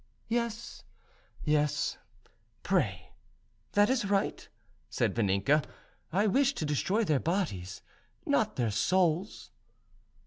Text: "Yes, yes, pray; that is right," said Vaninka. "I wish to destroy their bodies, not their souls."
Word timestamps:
"Yes, 0.29 0.83
yes, 1.43 1.99
pray; 2.63 3.13
that 3.73 3.87
is 3.87 4.05
right," 4.09 4.49
said 4.89 5.13
Vaninka. 5.13 5.63
"I 6.11 6.25
wish 6.25 6.55
to 6.55 6.65
destroy 6.65 7.03
their 7.03 7.19
bodies, 7.19 7.83
not 8.25 8.55
their 8.55 8.71
souls." 8.71 9.51